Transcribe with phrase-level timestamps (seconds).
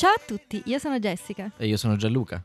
[0.00, 1.52] Ciao a tutti, io sono Jessica.
[1.58, 2.42] E io sono Gianluca.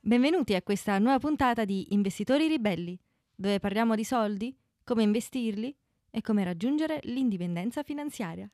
[0.00, 2.98] Benvenuti a questa nuova puntata di Investitori Ribelli,
[3.32, 4.52] dove parliamo di soldi,
[4.82, 5.72] come investirli
[6.10, 8.50] e come raggiungere l'indipendenza finanziaria.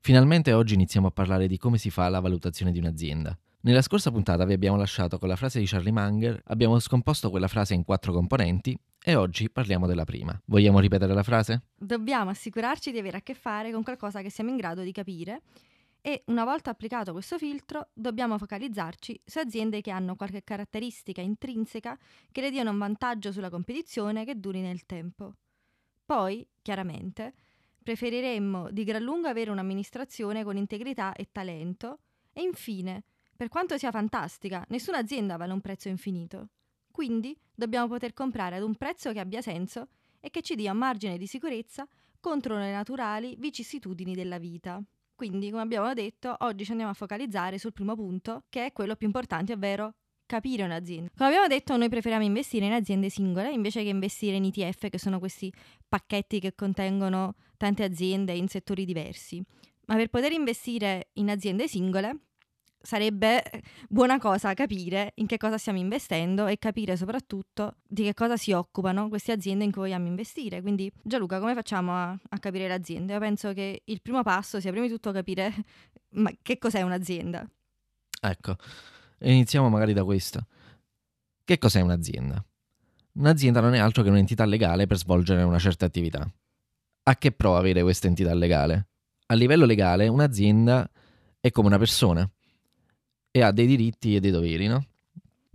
[0.00, 3.38] Finalmente oggi iniziamo a parlare di come si fa la valutazione di un'azienda.
[3.60, 7.46] Nella scorsa puntata vi abbiamo lasciato con la frase di Charlie Munger, abbiamo scomposto quella
[7.46, 10.36] frase in quattro componenti e oggi parliamo della prima.
[10.46, 11.62] Vogliamo ripetere la frase?
[11.76, 15.42] Dobbiamo assicurarci di avere a che fare con qualcosa che siamo in grado di capire
[16.02, 21.98] e una volta applicato questo filtro dobbiamo focalizzarci su aziende che hanno qualche caratteristica intrinseca
[22.32, 25.34] che le diano un vantaggio sulla competizione che duri nel tempo.
[26.04, 27.34] Poi, chiaramente,
[27.82, 32.00] preferiremmo di gran lunga avere un'amministrazione con integrità e talento
[32.32, 33.04] e infine
[33.36, 36.48] per quanto sia fantastica, nessuna azienda vale un prezzo infinito.
[36.90, 39.88] Quindi dobbiamo poter comprare ad un prezzo che abbia senso
[40.20, 41.88] e che ci dia un margine di sicurezza
[42.20, 44.82] contro le naturali vicissitudini della vita.
[45.20, 48.96] Quindi, come abbiamo detto, oggi ci andiamo a focalizzare sul primo punto, che è quello
[48.96, 49.92] più importante, ovvero
[50.24, 51.10] capire un'azienda.
[51.14, 54.98] Come abbiamo detto, noi preferiamo investire in aziende singole invece che investire in ETF, che
[54.98, 55.52] sono questi
[55.86, 59.44] pacchetti che contengono tante aziende in settori diversi.
[59.88, 62.29] Ma per poter investire in aziende singole
[62.82, 63.42] sarebbe
[63.88, 68.52] buona cosa capire in che cosa stiamo investendo e capire soprattutto di che cosa si
[68.52, 70.62] occupano queste aziende in cui vogliamo investire.
[70.62, 73.12] Quindi Gianluca, come facciamo a, a capire le aziende?
[73.12, 75.52] Io penso che il primo passo sia prima di tutto capire
[76.42, 77.48] che cos'è un'azienda.
[78.22, 78.56] Ecco,
[79.18, 80.46] iniziamo magari da questo.
[81.44, 82.42] Che cos'è un'azienda?
[83.12, 86.28] Un'azienda non è altro che un'entità legale per svolgere una certa attività.
[87.02, 88.88] A che prova avere questa entità legale?
[89.26, 90.88] A livello legale un'azienda
[91.40, 92.28] è come una persona
[93.30, 94.84] e ha dei diritti e dei doveri, no?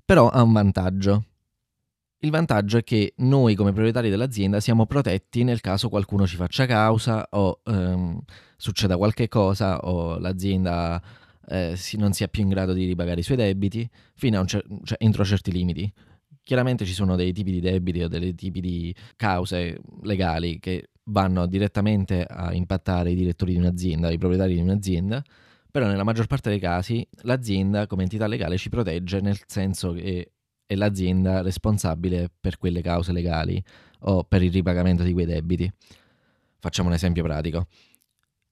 [0.04, 1.26] Però ha un vantaggio.
[2.20, 6.66] Il vantaggio è che noi come proprietari dell'azienda siamo protetti nel caso qualcuno ci faccia
[6.66, 8.20] causa o ehm,
[8.58, 11.02] succeda qualche cosa o l'azienda
[11.48, 13.88] eh, si, non sia più in grado di ripagare i suoi debiti
[14.18, 15.92] cer- cioè, entro certi limiti.
[16.42, 21.46] Chiaramente ci sono dei tipi di debiti o dei tipi di cause legali che vanno
[21.46, 25.24] direttamente a impattare i direttori di un'azienda, i proprietari di un'azienda,
[25.76, 30.32] però nella maggior parte dei casi l'azienda come entità legale ci protegge nel senso che
[30.66, 33.62] è l'azienda responsabile per quelle cause legali
[34.04, 35.70] o per il ripagamento di quei debiti.
[36.60, 37.68] Facciamo un esempio pratico.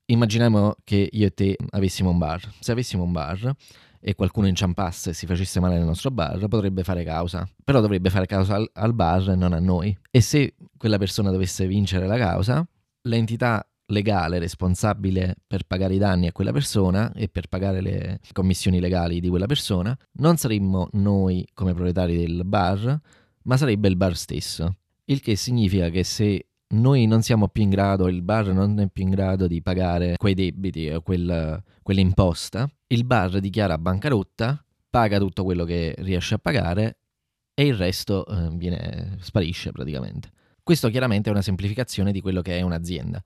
[0.08, 2.42] Immaginiamo che io e te avessimo un bar.
[2.60, 3.56] Se avessimo un bar
[4.02, 7.50] e qualcuno inciampasse e si facesse male nel nostro bar, potrebbe fare causa.
[7.64, 9.98] Però dovrebbe fare causa al, al bar e non a noi.
[10.12, 12.68] E se quella persona dovesse vincere la causa,
[13.04, 18.80] l'entità legale responsabile per pagare i danni a quella persona e per pagare le commissioni
[18.80, 23.00] legali di quella persona, non saremmo noi come proprietari del bar,
[23.44, 24.78] ma sarebbe il bar stesso.
[25.06, 28.88] Il che significa che se noi non siamo più in grado, il bar non è
[28.88, 35.20] più in grado di pagare quei debiti o quel, quell'imposta, il bar dichiara bancarotta, paga
[35.20, 36.98] tutto quello che riesce a pagare
[37.54, 40.32] e il resto eh, viene, sparisce praticamente.
[40.64, 43.22] Questo chiaramente è una semplificazione di quello che è un'azienda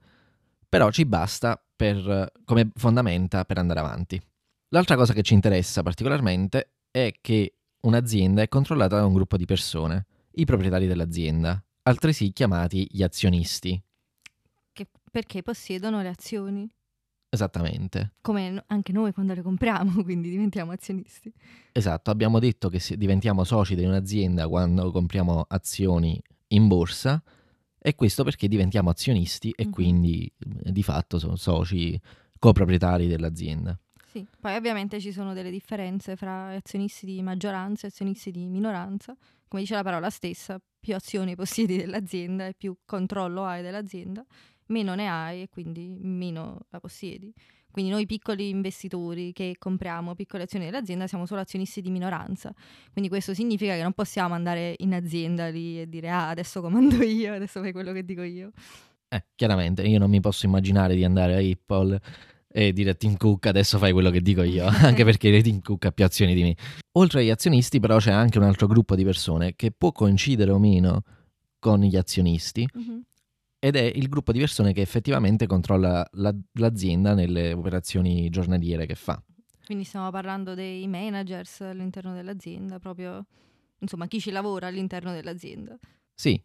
[0.68, 4.20] però ci basta per, come fondamenta per andare avanti.
[4.68, 9.46] L'altra cosa che ci interessa particolarmente è che un'azienda è controllata da un gruppo di
[9.46, 13.80] persone, i proprietari dell'azienda, altresì chiamati gli azionisti.
[14.72, 16.68] Che perché possiedono le azioni.
[17.30, 18.12] Esattamente.
[18.20, 21.32] Come anche noi quando le compriamo, quindi diventiamo azionisti.
[21.72, 27.22] Esatto, abbiamo detto che diventiamo soci di un'azienda quando compriamo azioni in borsa
[27.88, 29.72] e questo perché diventiamo azionisti e mm-hmm.
[29.72, 31.98] quindi di fatto sono soci
[32.38, 33.78] coproprietari dell'azienda.
[34.10, 39.16] Sì, poi ovviamente ci sono delle differenze fra azionisti di maggioranza e azionisti di minoranza.
[39.48, 44.24] Come dice la parola stessa, più azioni possiedi dell'azienda e più controllo hai dell'azienda,
[44.66, 47.32] meno ne hai e quindi meno la possiedi.
[47.70, 52.52] Quindi noi piccoli investitori che compriamo piccole azioni dell'azienda siamo solo azionisti di minoranza.
[52.92, 57.02] Quindi questo significa che non possiamo andare in azienda lì e dire ah adesso comando
[57.02, 58.50] io, adesso fai quello che dico io.
[59.08, 62.00] Eh, chiaramente io non mi posso immaginare di andare a Apple
[62.50, 65.84] e dire a Tim Cook adesso fai quello che dico io, anche perché Tim Cook
[65.84, 66.56] ha più azioni di me.
[66.92, 70.58] Oltre agli azionisti però c'è anche un altro gruppo di persone che può coincidere o
[70.58, 71.02] meno
[71.58, 72.98] con gli azionisti, mm-hmm
[73.58, 78.94] ed è il gruppo di persone che effettivamente controlla la, l'azienda nelle operazioni giornaliere che
[78.94, 79.22] fa.
[79.64, 83.26] Quindi stiamo parlando dei managers all'interno dell'azienda, proprio
[83.80, 85.76] insomma chi ci lavora all'interno dell'azienda.
[86.14, 86.40] Sì,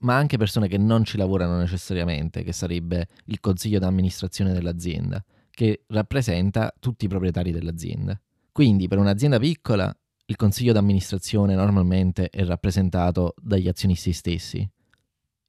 [0.00, 5.84] ma anche persone che non ci lavorano necessariamente, che sarebbe il consiglio d'amministrazione dell'azienda, che
[5.88, 8.20] rappresenta tutti i proprietari dell'azienda.
[8.52, 9.94] Quindi per un'azienda piccola
[10.26, 14.68] il consiglio d'amministrazione normalmente è rappresentato dagli azionisti stessi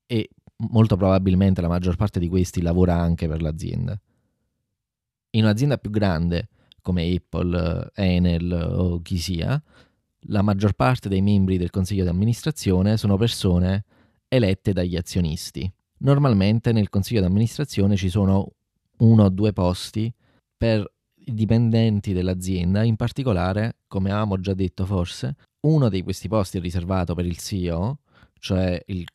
[0.08, 0.30] e
[0.70, 4.00] molto probabilmente la maggior parte di questi lavora anche per l'azienda.
[5.32, 6.50] In un'azienda più grande,
[6.82, 9.62] come Apple, Enel o chi sia,
[10.26, 13.86] la maggior parte dei membri del consiglio di amministrazione sono persone
[14.28, 15.72] elette dagli azionisti.
[16.00, 18.52] Normalmente nel consiglio di amministrazione ci sono
[18.98, 20.14] uno o due posti
[20.58, 20.90] per
[21.26, 26.62] i dipendenti dell'azienda, in particolare, come avevamo già detto forse, uno di questi posti è
[26.62, 28.00] riservato per il CEO,
[28.40, 29.06] cioè il,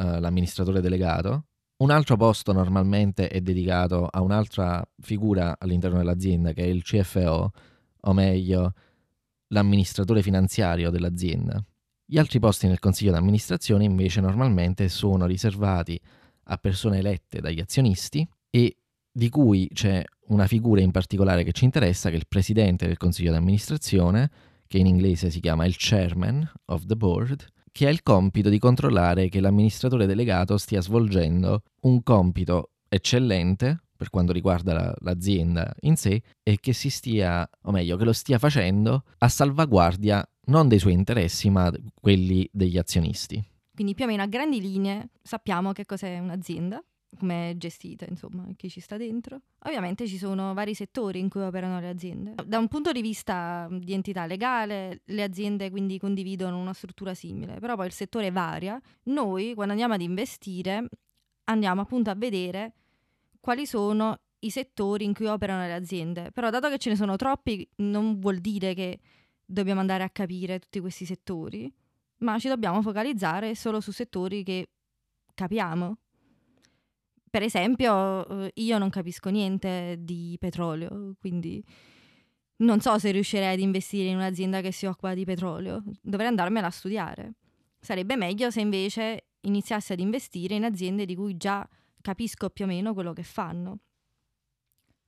[0.00, 1.44] uh, l'amministratore delegato,
[1.80, 7.50] un altro posto normalmente è dedicato a un'altra figura all'interno dell'azienda che è il CFO,
[8.02, 8.74] o meglio
[9.48, 11.62] l'amministratore finanziario dell'azienda.
[12.04, 15.98] Gli altri posti nel consiglio d'amministrazione invece normalmente sono riservati
[16.44, 18.76] a persone elette dagli azionisti e
[19.10, 22.96] di cui c'è una figura in particolare che ci interessa, che è il presidente del
[22.96, 24.30] consiglio d'amministrazione,
[24.66, 28.58] che in inglese si chiama il chairman of the board, che ha il compito di
[28.58, 35.96] controllare che l'amministratore delegato stia svolgendo un compito eccellente per quanto riguarda la, l'azienda in
[35.96, 40.78] sé e che si stia, o meglio, che lo stia facendo a salvaguardia non dei
[40.78, 43.44] suoi interessi ma quelli degli azionisti.
[43.74, 46.82] Quindi più o meno a grandi linee sappiamo che cos'è un'azienda,
[47.18, 49.40] come è gestita, insomma, chi ci sta dentro.
[49.64, 52.34] Ovviamente ci sono vari settori in cui operano le aziende.
[52.44, 57.58] Da un punto di vista di entità legale, le aziende quindi condividono una struttura simile,
[57.58, 58.80] però poi il settore varia.
[59.04, 60.88] Noi, quando andiamo ad investire,
[61.44, 62.74] andiamo appunto a vedere
[63.40, 66.30] quali sono i settori in cui operano le aziende.
[66.32, 68.98] Però dato che ce ne sono troppi, non vuol dire che
[69.44, 71.70] dobbiamo andare a capire tutti questi settori,
[72.18, 74.68] ma ci dobbiamo focalizzare solo su settori che
[75.34, 75.96] capiamo
[77.30, 81.64] per esempio, eh, io non capisco niente di petrolio, quindi
[82.56, 85.82] non so se riuscirei ad investire in un'azienda che si occupa di petrolio.
[86.02, 87.34] Dovrei andarmela a studiare.
[87.78, 91.66] Sarebbe meglio se invece iniziassi ad investire in aziende di cui già
[92.02, 93.78] capisco più o meno quello che fanno.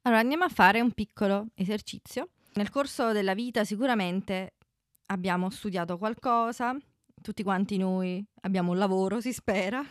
[0.02, 2.30] Allora andiamo a fare un piccolo esercizio.
[2.54, 4.54] Nel corso della vita sicuramente
[5.06, 6.76] abbiamo studiato qualcosa,
[7.20, 9.84] tutti quanti noi abbiamo un lavoro, si spera,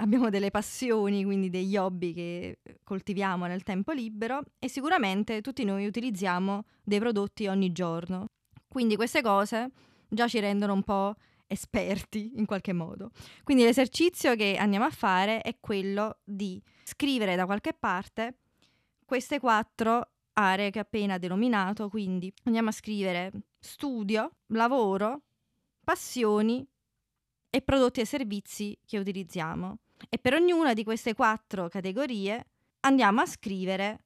[0.00, 5.86] abbiamo delle passioni, quindi degli hobby che coltiviamo nel tempo libero e sicuramente tutti noi
[5.86, 8.28] utilizziamo dei prodotti ogni giorno.
[8.66, 9.70] Quindi queste cose
[10.08, 11.14] già ci rendono un po'
[11.46, 13.10] esperti in qualche modo.
[13.42, 18.38] Quindi l'esercizio che andiamo a fare è quello di scrivere da qualche parte
[19.04, 25.22] queste quattro aree che ho appena denominato, quindi andiamo a scrivere studio, lavoro,
[25.82, 26.64] passioni
[27.50, 29.78] e prodotti e servizi che utilizziamo.
[30.08, 32.46] E per ognuna di queste quattro categorie
[32.80, 34.04] andiamo a scrivere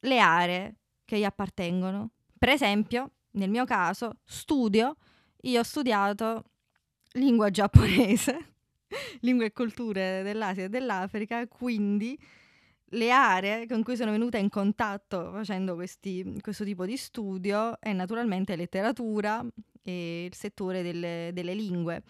[0.00, 2.10] le aree che gli appartengono.
[2.38, 4.96] Per esempio, nel mio caso, studio,
[5.42, 6.44] io ho studiato
[7.12, 8.54] lingua giapponese,
[9.20, 12.18] lingue e culture dell'Asia e dell'Africa, quindi
[12.90, 17.92] le aree con cui sono venuta in contatto facendo questi, questo tipo di studio è
[17.92, 19.44] naturalmente letteratura
[19.82, 22.02] e il settore delle, delle lingue.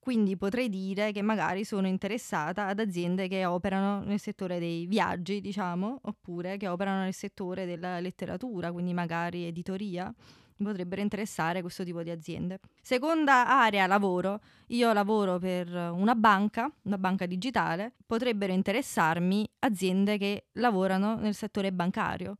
[0.00, 5.42] Quindi potrei dire che magari sono interessata ad aziende che operano nel settore dei viaggi,
[5.42, 10.12] diciamo, oppure che operano nel settore della letteratura, quindi magari editoria.
[10.56, 12.60] Potrebbero interessare questo tipo di aziende.
[12.80, 20.46] Seconda area lavoro, io lavoro per una banca, una banca digitale, potrebbero interessarmi aziende che
[20.52, 22.36] lavorano nel settore bancario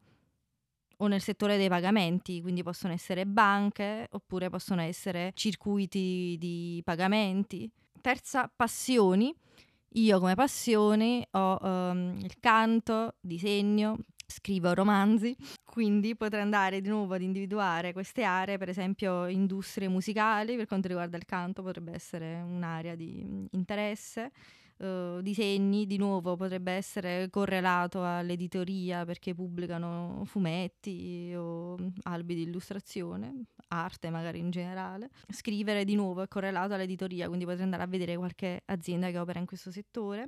[1.00, 7.70] o nel settore dei pagamenti, quindi possono essere banche oppure possono essere circuiti di pagamenti.
[8.00, 9.34] Terza, passioni.
[9.94, 17.14] Io come passioni ho um, il canto, disegno, scrivo romanzi, quindi potrei andare di nuovo
[17.14, 22.40] ad individuare queste aree, per esempio industrie musicali, per quanto riguarda il canto potrebbe essere
[22.40, 24.30] un'area di interesse
[24.80, 33.44] uh, disegni, di nuovo potrebbe essere correlato all'editoria perché pubblicano fumetti o albi di illustrazione,
[33.68, 35.10] arte magari in generale.
[35.28, 39.38] Scrivere di nuovo è correlato all'editoria, quindi potrei andare a vedere qualche azienda che opera
[39.38, 40.26] in questo settore.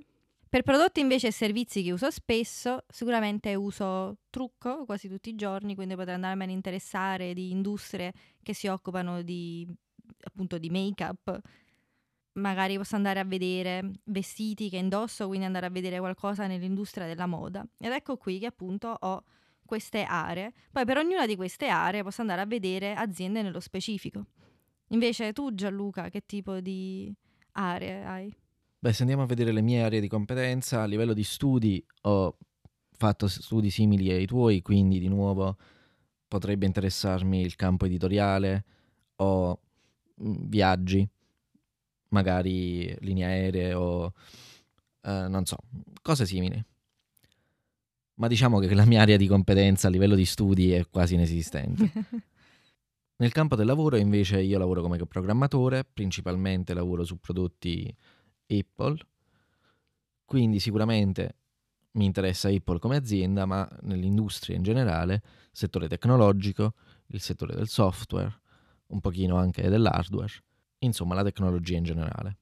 [0.53, 5.75] Per prodotti invece e servizi che uso spesso, sicuramente uso trucco quasi tutti i giorni,
[5.75, 9.67] quindi potrei andarmi a interessare di industrie che si occupano di
[10.25, 11.41] appunto di make-up,
[12.35, 17.27] magari posso andare a vedere vestiti che indosso, quindi andare a vedere qualcosa nell'industria della
[17.27, 17.67] moda.
[17.79, 19.25] Ed ecco qui che appunto ho
[19.65, 20.53] queste aree.
[20.71, 24.27] Poi per ognuna di queste aree posso andare a vedere aziende nello specifico.
[24.89, 27.13] Invece tu Gianluca, che tipo di
[27.53, 28.37] aree hai?
[28.79, 32.37] Beh, se andiamo a vedere le mie aree di competenza, a livello di studi ho
[32.97, 35.57] fatto studi simili ai tuoi, quindi di nuovo
[36.29, 38.65] potrebbe interessarmi il campo editoriale
[39.17, 39.61] o
[40.17, 41.09] viaggi
[42.13, 44.13] magari linee aeree o
[45.03, 45.57] eh, non so,
[46.01, 46.65] cose simili.
[48.15, 51.91] ma diciamo che la mia area di competenza a livello di studi è quasi inesistente.
[53.17, 57.95] Nel campo del lavoro invece io lavoro come programmatore, principalmente lavoro su prodotti
[58.47, 58.97] Apple,
[60.25, 61.37] quindi sicuramente
[61.93, 66.75] mi interessa Apple come azienda, ma nell'industria in generale, settore tecnologico,
[67.09, 68.41] il settore del software,
[68.89, 70.33] un pochino anche dell'hardware,
[70.83, 72.39] insomma la tecnologia in generale.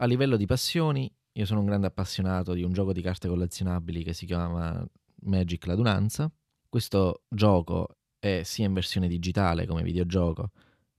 [0.00, 4.04] A livello di passioni, io sono un grande appassionato di un gioco di carte collezionabili
[4.04, 4.86] che si chiama
[5.22, 6.30] Magic l'adunanza.
[6.68, 10.50] Questo gioco è sia in versione digitale come videogioco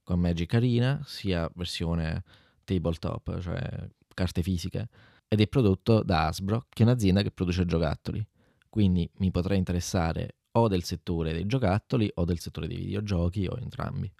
[0.02, 2.24] con Magic Arena, sia versione
[2.64, 4.88] tabletop, cioè carte fisiche,
[5.28, 8.26] ed è prodotto da Hasbro, che è un'azienda che produce giocattoli.
[8.68, 13.56] Quindi mi potrei interessare o del settore dei giocattoli o del settore dei videogiochi o
[13.58, 14.12] entrambi.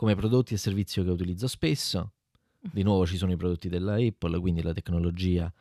[0.00, 2.12] Come prodotti e servizio che utilizzo spesso,
[2.58, 5.52] di nuovo ci sono i prodotti della Apple, quindi la tecnologia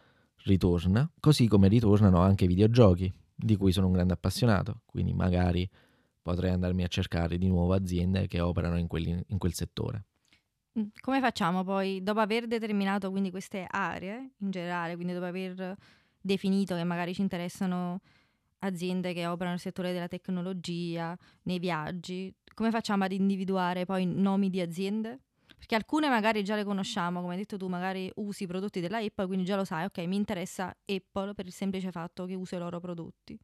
[0.46, 5.69] ritorna, così come ritornano anche i videogiochi, di cui sono un grande appassionato, quindi magari
[6.22, 10.05] potrei andarmi a cercare di nuovo aziende che operano in, quelli, in quel settore.
[10.79, 15.75] Mm, come facciamo poi, dopo aver determinato queste aree in generale, quindi dopo aver
[16.22, 18.00] definito che magari ci interessano
[18.60, 24.50] aziende che operano nel settore della tecnologia, nei viaggi, come facciamo ad individuare poi nomi
[24.50, 25.22] di aziende?
[25.58, 28.98] Perché alcune magari già le conosciamo, come hai detto tu, magari usi i prodotti della
[28.98, 32.56] Apple, quindi già lo sai, ok, mi interessa Apple per il semplice fatto che uso
[32.56, 33.38] i loro prodotti.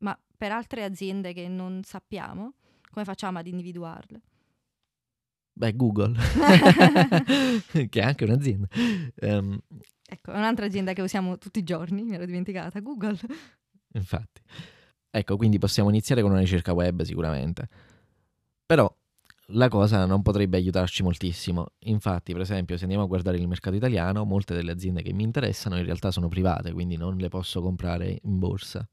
[0.00, 2.54] Ma per altre aziende che non sappiamo,
[2.90, 4.20] come facciamo ad individuarle?
[5.52, 6.14] Beh, Google,
[7.88, 8.68] che è anche un'azienda.
[9.22, 9.58] Um,
[10.08, 13.18] ecco, è un'altra azienda che usiamo tutti i giorni, mi ero dimenticata, Google.
[13.94, 14.40] Infatti.
[15.10, 17.68] Ecco, quindi possiamo iniziare con una ricerca web sicuramente.
[18.66, 18.94] Però
[19.52, 21.68] la cosa non potrebbe aiutarci moltissimo.
[21.80, 25.22] Infatti, per esempio, se andiamo a guardare il mercato italiano, molte delle aziende che mi
[25.22, 28.86] interessano in realtà sono private, quindi non le posso comprare in borsa.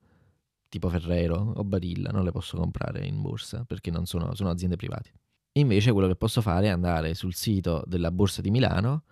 [0.70, 4.78] Tipo Ferrero o Barilla, non le posso comprare in borsa perché non sono, sono aziende
[4.78, 5.12] private.
[5.58, 9.04] Invece quello che posso fare è andare sul sito della Borsa di Milano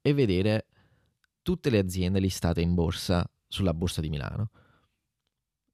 [0.00, 0.66] e vedere
[1.42, 4.50] tutte le aziende listate in borsa sulla Borsa di Milano.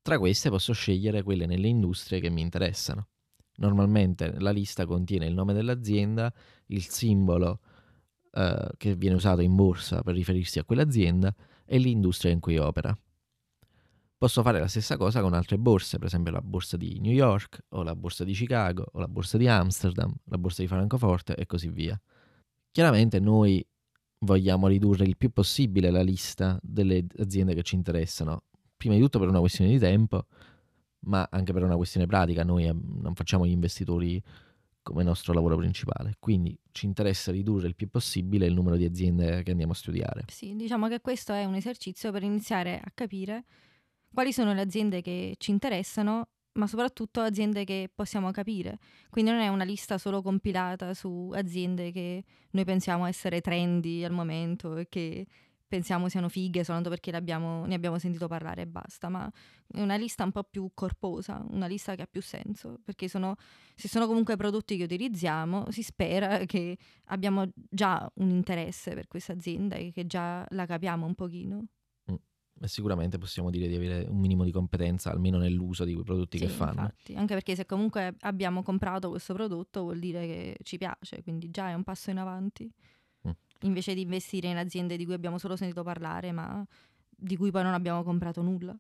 [0.05, 3.09] Tra queste posso scegliere quelle nelle industrie che mi interessano.
[3.57, 6.31] Normalmente la lista contiene il nome dell'azienda,
[6.67, 7.61] il simbolo
[8.33, 11.35] eh, che viene usato in borsa per riferirsi a quell'azienda
[11.65, 12.95] e l'industria in cui opera.
[14.19, 17.65] Posso fare la stessa cosa con altre borse, per esempio la borsa di New York
[17.71, 21.47] o la borsa di Chicago o la borsa di Amsterdam, la borsa di Francoforte e
[21.47, 21.99] così via.
[22.71, 23.67] Chiaramente noi
[24.19, 28.43] vogliamo ridurre il più possibile la lista delle aziende che ci interessano,
[28.85, 30.27] prima di tutto per una questione di tempo,
[31.01, 34.23] ma anche per una questione pratica, noi non facciamo gli investitori
[34.83, 39.43] come nostro lavoro principale, quindi ci interessa ridurre il più possibile il numero di aziende
[39.43, 40.25] che andiamo a studiare.
[40.29, 43.45] Sì, diciamo che questo è un esercizio per iniziare a capire
[44.13, 48.79] quali sono le aziende che ci interessano, ma soprattutto aziende che possiamo capire.
[49.09, 54.13] Quindi non è una lista solo compilata su aziende che noi pensiamo essere trendy al
[54.13, 55.27] momento e che
[55.67, 59.31] pensiamo siano fighe soltanto perché ne abbiamo sentito parlare e basta, ma
[59.67, 63.37] è una lista un po' più corposa, una lista che ha più senso, perché sono,
[63.75, 69.33] se sono comunque prodotti che utilizziamo, si spera che abbiamo già un interesse per questa
[69.33, 71.67] azienda e che già la capiamo un pochino.
[72.11, 72.15] Mm.
[72.65, 76.45] Sicuramente possiamo dire di avere un minimo di competenza almeno nell'uso di quei prodotti sì,
[76.45, 76.83] che fanno.
[76.83, 81.51] Infatti, anche perché se comunque abbiamo comprato questo prodotto vuol dire che ci piace, quindi
[81.51, 82.73] già è un passo in avanti
[83.65, 86.65] invece di investire in aziende di cui abbiamo solo sentito parlare, ma
[87.09, 88.77] di cui poi non abbiamo comprato nulla.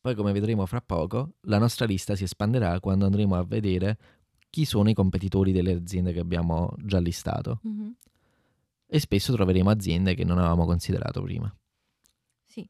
[0.00, 3.98] Poi, come vedremo fra poco, la nostra lista si espanderà quando andremo a vedere
[4.50, 7.60] chi sono i competitori delle aziende che abbiamo già listato.
[7.66, 7.90] Mm-hmm.
[8.86, 11.54] E spesso troveremo aziende che non avevamo considerato prima.
[12.44, 12.68] Sì.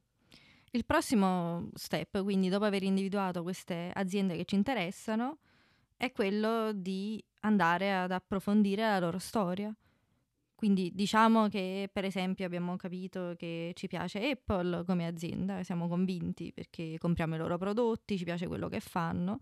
[0.73, 5.39] Il prossimo step, quindi dopo aver individuato queste aziende che ci interessano,
[5.97, 9.75] è quello di andare ad approfondire la loro storia.
[10.63, 16.53] Quindi diciamo che per esempio abbiamo capito che ci piace Apple come azienda, siamo convinti
[16.53, 19.41] perché compriamo i loro prodotti, ci piace quello che fanno.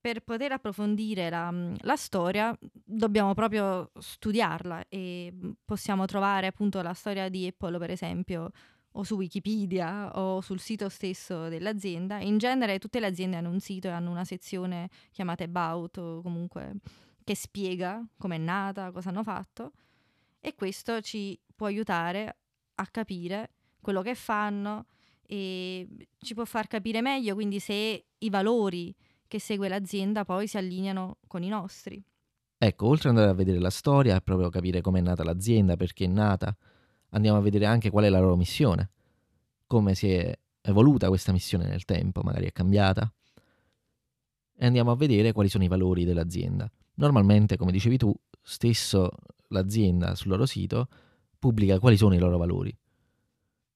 [0.00, 5.30] Per poter approfondire la, la storia dobbiamo proprio studiarla e
[5.62, 8.50] possiamo trovare appunto la storia di Apple per esempio
[8.92, 12.18] o su Wikipedia o sul sito stesso dell'azienda.
[12.18, 16.22] In genere tutte le aziende hanno un sito e hanno una sezione chiamata About o
[16.22, 16.76] comunque
[17.22, 19.72] che spiega come è nata, cosa hanno fatto
[20.40, 22.36] e questo ci può aiutare
[22.74, 24.86] a capire quello che fanno
[25.22, 25.86] e
[26.18, 28.94] ci può far capire meglio quindi se i valori
[29.26, 32.02] che segue l'azienda poi si allineano con i nostri.
[32.60, 35.76] Ecco, oltre ad andare a vedere la storia e proprio capire come è nata l'azienda,
[35.76, 36.56] perché è nata,
[37.10, 38.90] andiamo a vedere anche qual è la loro missione,
[39.66, 43.12] come si è evoluta questa missione nel tempo, magari è cambiata.
[44.60, 46.68] E andiamo a vedere quali sono i valori dell'azienda.
[46.94, 49.10] Normalmente, come dicevi tu, stesso
[49.48, 50.88] l'azienda sul loro sito
[51.38, 52.76] pubblica quali sono i loro valori.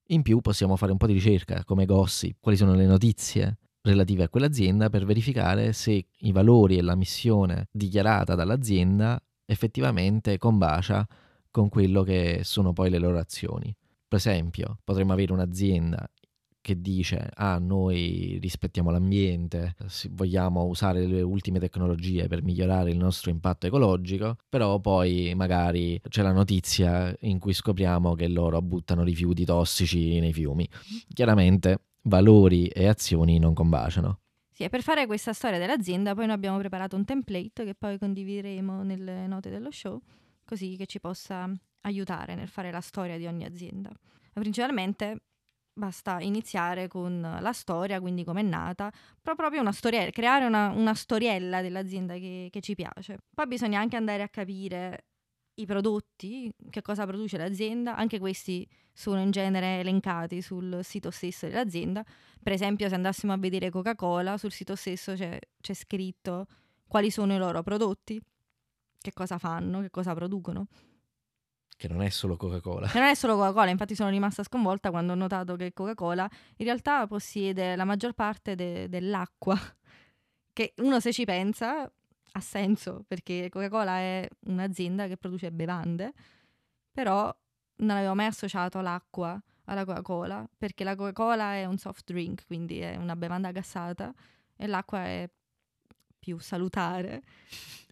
[0.06, 4.24] In più possiamo fare un po' di ricerca, come gossip, quali sono le notizie relative
[4.24, 11.06] a quell'azienda per verificare se i valori e la missione dichiarata dall'azienda effettivamente combacia
[11.50, 13.74] con quello che sono poi le loro azioni.
[14.06, 16.08] Per esempio, potremmo avere un'azienda
[16.62, 19.74] che dice ah noi rispettiamo l'ambiente,
[20.12, 26.22] vogliamo usare le ultime tecnologie per migliorare il nostro impatto ecologico, però poi magari c'è
[26.22, 30.66] la notizia in cui scopriamo che loro buttano rifiuti tossici nei fiumi.
[31.12, 34.20] Chiaramente valori e azioni non combaciano.
[34.50, 37.98] Sì, e per fare questa storia dell'azienda poi noi abbiamo preparato un template che poi
[37.98, 40.00] condivideremo nelle note dello show,
[40.44, 41.50] così che ci possa
[41.80, 43.90] aiutare nel fare la storia di ogni azienda.
[44.32, 45.22] Principalmente
[45.72, 50.70] basta iniziare con la storia, quindi come è nata, però proprio una storiella, creare una,
[50.70, 53.18] una storiella dell'azienda che, che ci piace.
[53.34, 55.06] Poi bisogna anche andare a capire
[55.54, 61.46] i prodotti, che cosa produce l'azienda, anche questi sono in genere elencati sul sito stesso
[61.46, 62.04] dell'azienda.
[62.42, 66.46] Per esempio, se andassimo a vedere Coca-Cola, sul sito stesso c'è, c'è scritto
[66.86, 68.20] quali sono i loro prodotti,
[68.98, 70.66] che cosa fanno, che cosa producono.
[71.82, 72.86] Che non è solo Coca-Cola.
[72.86, 76.64] Che non è solo Coca-Cola, infatti sono rimasta sconvolta quando ho notato che Coca-Cola in
[76.64, 79.58] realtà possiede la maggior parte de- dell'acqua.
[80.52, 86.12] Che uno se ci pensa ha senso, perché Coca-Cola è un'azienda che produce bevande,
[86.92, 87.36] però
[87.78, 92.78] non avevo mai associato l'acqua alla Coca-Cola, perché la Coca-Cola è un soft drink, quindi
[92.78, 94.14] è una bevanda gassata,
[94.54, 95.28] e l'acqua è
[96.16, 97.22] più salutare.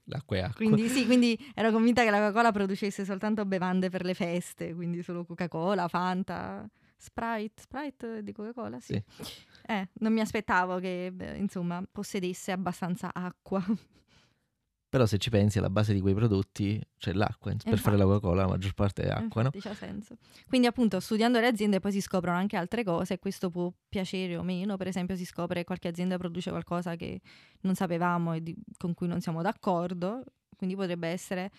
[0.05, 0.55] L'acqua è acqua.
[0.57, 5.03] Quindi sì, quindi ero convinta che la Coca-Cola producesse soltanto bevande per le feste, quindi
[5.03, 9.03] solo Coca-Cola, Fanta, Sprite, Sprite di Coca-Cola, sì.
[9.21, 9.33] sì.
[9.67, 13.65] Eh, non mi aspettavo che, insomma, possedesse abbastanza acqua.
[14.91, 18.43] Però se ci pensi alla base di quei prodotti c'è l'acqua, per fare la Coca-Cola
[18.43, 19.63] la maggior parte è acqua, Infatti, no?
[19.63, 20.17] C'ha senso.
[20.49, 24.37] Quindi appunto studiando le aziende poi si scoprono anche altre cose e questo può piacere
[24.37, 27.21] o meno, per esempio si scopre che qualche azienda produce qualcosa che
[27.61, 30.25] non sapevamo e di, con cui non siamo d'accordo,
[30.57, 31.53] quindi potrebbe essere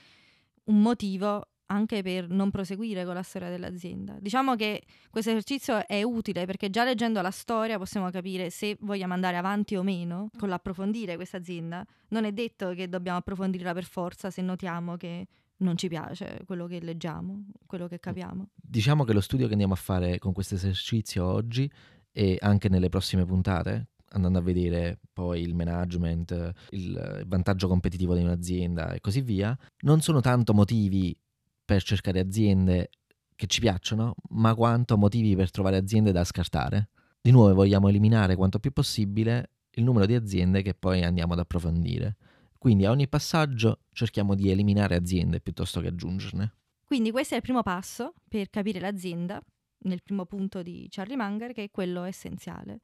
[0.65, 4.17] un motivo anche per non proseguire con la storia dell'azienda.
[4.19, 9.13] Diciamo che questo esercizio è utile perché già leggendo la storia possiamo capire se vogliamo
[9.13, 11.86] andare avanti o meno con l'approfondire questa azienda.
[12.10, 16.67] Non è detto che dobbiamo approfondirla per forza se notiamo che non ci piace quello
[16.67, 18.49] che leggiamo, quello che capiamo.
[18.55, 21.71] Diciamo che lo studio che andiamo a fare con questo esercizio oggi
[22.12, 28.23] e anche nelle prossime puntate, andando a vedere poi il management, il vantaggio competitivo di
[28.23, 31.15] un'azienda e così via, non sono tanto motivi
[31.63, 32.89] per cercare aziende
[33.36, 36.89] che ci piacciono, ma quanto motivi per trovare aziende da scartare.
[37.19, 41.39] Di nuovo vogliamo eliminare quanto più possibile il numero di aziende che poi andiamo ad
[41.39, 42.17] approfondire.
[42.58, 46.54] Quindi a ogni passaggio cerchiamo di eliminare aziende piuttosto che aggiungerne.
[46.84, 49.41] Quindi questo è il primo passo per capire l'azienda,
[49.84, 52.82] nel primo punto di Charlie Munger, che è quello essenziale,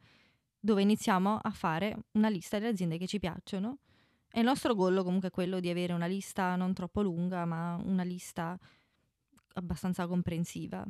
[0.60, 3.80] dove iniziamo a fare una lista delle aziende che ci piacciono.
[4.32, 7.80] E il nostro goal comunque è quello di avere una lista non troppo lunga, ma
[7.84, 8.58] una lista
[9.54, 10.86] abbastanza comprensiva.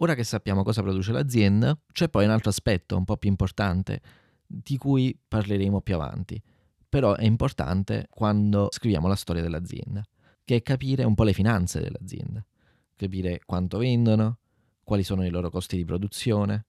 [0.00, 4.00] Ora che sappiamo cosa produce l'azienda, c'è poi un altro aspetto un po' più importante
[4.46, 6.40] di cui parleremo più avanti.
[6.88, 10.02] Però è importante quando scriviamo la storia dell'azienda,
[10.44, 12.44] che è capire un po' le finanze dell'azienda,
[12.94, 14.38] capire quanto vendono,
[14.82, 16.66] quali sono i loro costi di produzione,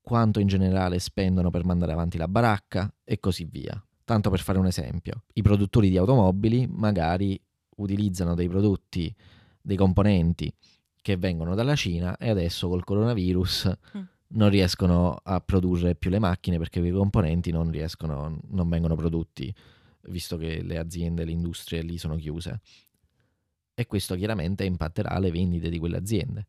[0.00, 3.82] quanto in generale spendono per mandare avanti la baracca e così via.
[4.10, 7.40] Tanto per fare un esempio, i produttori di automobili magari
[7.76, 9.14] utilizzano dei prodotti
[9.60, 10.52] dei componenti
[11.00, 14.02] che vengono dalla Cina e adesso col coronavirus mm.
[14.30, 19.54] non riescono a produrre più le macchine perché quei componenti non riescono, non vengono prodotti
[20.08, 22.62] visto che le aziende, le industrie lì sono chiuse.
[23.72, 26.48] E questo chiaramente impatterà le vendite di quelle aziende.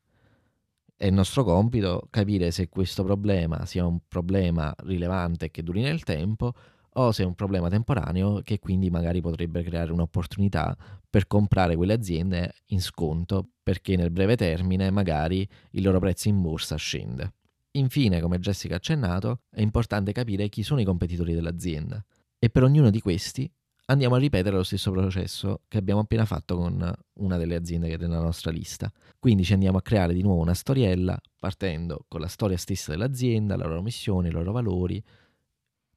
[0.95, 6.02] È il nostro compito capire se questo problema sia un problema rilevante che duri nel
[6.04, 6.56] tempo
[6.94, 10.76] o se è un problema temporaneo che quindi magari potrebbe creare un'opportunità
[11.10, 16.42] per comprare quelle aziende in sconto perché nel breve termine magari il loro prezzo in
[16.42, 17.34] borsa scende.
[17.72, 22.04] Infine, come Jessica ha accennato, è importante capire chi sono i competitori dell'azienda
[22.38, 23.50] e per ognuno di questi
[23.86, 27.96] andiamo a ripetere lo stesso processo che abbiamo appena fatto con una delle aziende che
[27.96, 28.92] è nella nostra lista.
[29.20, 33.56] Quindi ci andiamo a creare di nuovo una storiella partendo con la storia stessa dell'azienda,
[33.56, 35.02] la loro missione, i loro valori,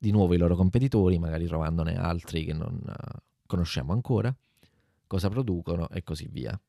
[0.04, 4.34] di nuovo i loro competitori, magari trovandone altri che non uh, conosciamo ancora,
[5.06, 6.60] cosa producono e così via.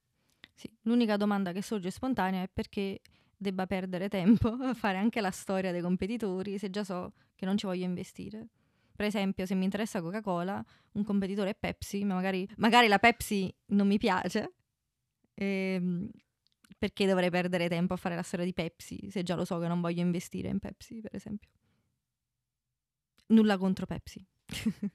[0.53, 3.01] Sì, l'unica domanda che sorge spontanea è perché
[3.35, 7.57] debba perdere tempo a fare anche la storia dei competitori se già so che non
[7.57, 8.47] ci voglio investire.
[8.95, 13.53] Per esempio, se mi interessa Coca-Cola, un competitore è Pepsi, ma magari, magari la Pepsi
[13.67, 14.53] non mi piace.
[15.33, 16.09] Ehm,
[16.77, 19.67] perché dovrei perdere tempo a fare la storia di Pepsi se già lo so che
[19.67, 21.49] non voglio investire in Pepsi, per esempio.
[23.27, 24.25] Nulla contro Pepsi.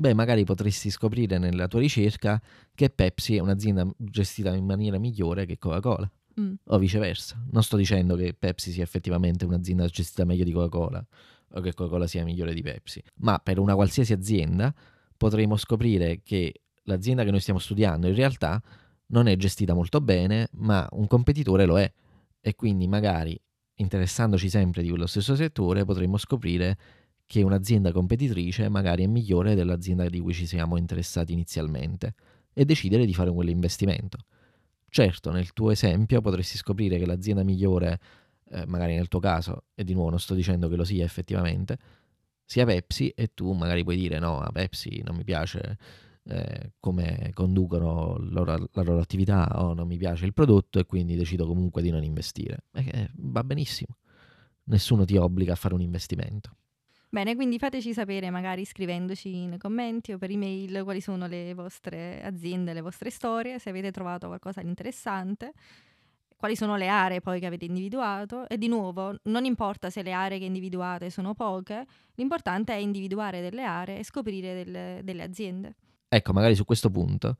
[0.00, 2.40] Beh, magari potresti scoprire nella tua ricerca
[2.74, 6.10] che Pepsi è un'azienda gestita in maniera migliore che Coca-Cola.
[6.40, 6.54] Mm.
[6.64, 7.44] O viceversa.
[7.50, 11.06] Non sto dicendo che Pepsi sia effettivamente un'azienda gestita meglio di Coca-Cola
[11.52, 14.74] o che Coca-Cola sia migliore di Pepsi, ma per una qualsiasi azienda
[15.16, 18.62] potremo scoprire che l'azienda che noi stiamo studiando in realtà
[19.08, 21.92] non è gestita molto bene, ma un competitore lo è.
[22.40, 23.38] E quindi magari
[23.80, 26.78] interessandoci sempre di quello stesso settore potremmo scoprire
[27.26, 32.14] che un'azienda competitrice magari è migliore dell'azienda di cui ci siamo interessati inizialmente
[32.52, 34.18] e decidere di fare quell'investimento.
[34.88, 38.00] Certo, nel tuo esempio potresti scoprire che l'azienda migliore,
[38.50, 41.78] eh, magari nel tuo caso, e di nuovo non sto dicendo che lo sia effettivamente,
[42.44, 45.78] sia Pepsi e tu magari puoi dire no, a Pepsi non mi piace
[46.24, 51.16] eh, come conducono loro, la loro attività o non mi piace il prodotto e quindi
[51.16, 52.64] decido comunque di non investire.
[52.72, 53.96] Eh, va benissimo,
[54.64, 56.56] nessuno ti obbliga a fare un investimento.
[57.12, 62.22] Bene, quindi fateci sapere magari scrivendoci nei commenti o per email quali sono le vostre
[62.22, 65.52] aziende, le vostre storie, se avete trovato qualcosa di interessante,
[66.36, 70.12] quali sono le aree poi che avete individuato e di nuovo non importa se le
[70.12, 75.74] aree che individuate sono poche, l'importante è individuare delle aree e scoprire delle, delle aziende.
[76.12, 77.36] Ecco, magari su questo punto,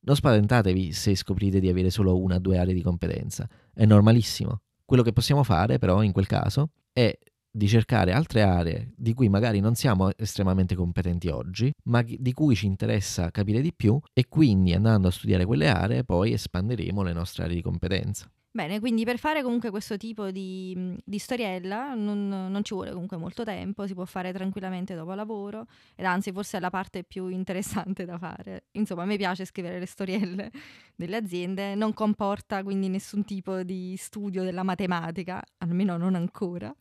[0.00, 3.48] non spaventatevi se scoprite di avere solo una o due aree di competenza.
[3.72, 4.58] È normalissimo.
[4.84, 7.18] Quello che possiamo fare, però, in quel caso, è
[7.50, 12.54] di cercare altre aree di cui magari non siamo estremamente competenti oggi, ma di cui
[12.54, 17.14] ci interessa capire di più e quindi andando a studiare quelle aree poi espanderemo le
[17.14, 18.30] nostre aree di competenza.
[18.56, 23.18] Bene, quindi per fare comunque questo tipo di, di storiella non, non, ci vuole comunque
[23.18, 27.26] molto tempo, si può fare tranquillamente dopo lavoro ed anzi forse è la parte più
[27.28, 28.68] interessante da fare.
[28.70, 30.50] Insomma, a me piace scrivere le storielle
[30.96, 36.74] delle aziende, non comporta quindi nessun tipo di studio della matematica, almeno non ancora,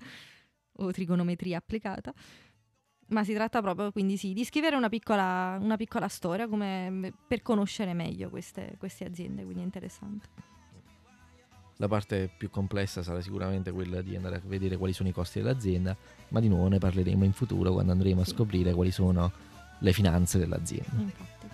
[0.78, 2.14] o trigonometria applicata.
[3.08, 7.42] Ma si tratta proprio quindi sì, di scrivere una piccola, una piccola storia come, per
[7.42, 10.55] conoscere meglio queste, queste aziende, quindi è interessante.
[11.78, 15.42] La parte più complessa sarà sicuramente quella di andare a vedere quali sono i costi
[15.42, 15.96] dell'azienda,
[16.30, 19.32] ma di nuovo ne parleremo in futuro quando andremo a scoprire quali sono
[19.80, 21.02] le finanze dell'azienda.
[21.02, 21.48] Infatti.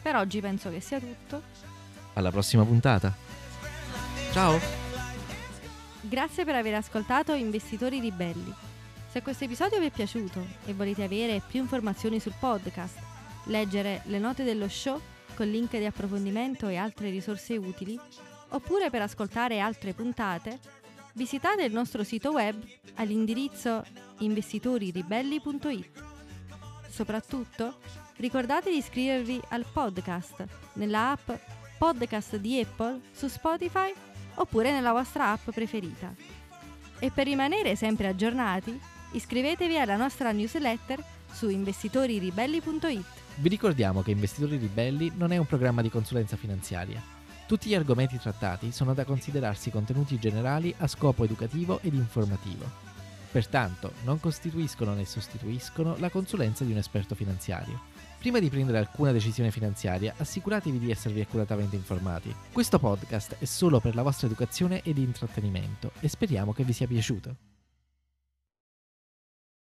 [0.00, 1.42] Per oggi penso che sia tutto.
[2.14, 3.14] Alla prossima puntata.
[4.32, 4.58] Ciao!
[6.00, 8.52] Grazie per aver ascoltato Investitori Ribelli.
[9.08, 12.96] Se questo episodio vi è piaciuto e volete avere più informazioni sul podcast,
[13.44, 14.98] leggere le note dello show
[15.34, 17.98] con link di approfondimento e altre risorse utili,
[18.52, 20.58] oppure per ascoltare altre puntate,
[21.14, 22.56] visitate il nostro sito web
[22.94, 23.84] all'indirizzo
[24.18, 26.02] investitoriribelli.it.
[26.88, 27.78] Soprattutto,
[28.16, 31.30] ricordate di iscrivervi al podcast nella app
[31.78, 33.92] Podcast di Apple su Spotify
[34.34, 36.14] oppure nella vostra app preferita.
[37.00, 38.78] E per rimanere sempre aggiornati,
[39.12, 43.04] iscrivetevi alla nostra newsletter su investitoriribelli.it.
[43.36, 47.20] Vi ricordiamo che Investitori Ribelli non è un programma di consulenza finanziaria
[47.52, 52.64] tutti gli argomenti trattati sono da considerarsi contenuti generali a scopo educativo ed informativo.
[53.30, 57.78] Pertanto, non costituiscono né sostituiscono la consulenza di un esperto finanziario.
[58.18, 62.34] Prima di prendere alcuna decisione finanziaria, assicuratevi di esservi accuratamente informati.
[62.50, 66.86] Questo podcast è solo per la vostra educazione ed intrattenimento e speriamo che vi sia
[66.86, 67.51] piaciuto.